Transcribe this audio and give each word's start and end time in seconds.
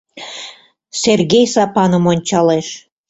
—Сергей 1.01 1.45
Сапаным 1.53 2.03
ончалеш. 2.11 2.67